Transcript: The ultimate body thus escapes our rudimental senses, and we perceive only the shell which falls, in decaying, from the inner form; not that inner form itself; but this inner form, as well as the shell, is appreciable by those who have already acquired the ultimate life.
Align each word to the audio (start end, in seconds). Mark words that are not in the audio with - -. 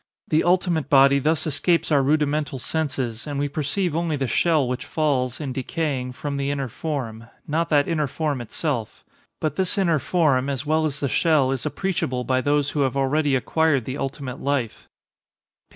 The 0.29 0.43
ultimate 0.43 0.89
body 0.89 1.19
thus 1.19 1.45
escapes 1.45 1.91
our 1.91 2.01
rudimental 2.01 2.57
senses, 2.57 3.27
and 3.27 3.37
we 3.37 3.47
perceive 3.47 3.95
only 3.95 4.15
the 4.15 4.25
shell 4.25 4.67
which 4.67 4.83
falls, 4.83 5.39
in 5.39 5.53
decaying, 5.53 6.13
from 6.13 6.37
the 6.37 6.49
inner 6.49 6.69
form; 6.69 7.27
not 7.47 7.69
that 7.69 7.87
inner 7.87 8.07
form 8.07 8.41
itself; 8.41 9.05
but 9.39 9.57
this 9.57 9.77
inner 9.77 9.99
form, 9.99 10.49
as 10.49 10.65
well 10.65 10.87
as 10.87 11.01
the 11.01 11.07
shell, 11.07 11.51
is 11.51 11.67
appreciable 11.67 12.23
by 12.23 12.41
those 12.41 12.71
who 12.71 12.79
have 12.79 12.97
already 12.97 13.35
acquired 13.35 13.85
the 13.85 13.99
ultimate 13.99 14.39
life. 14.39 14.89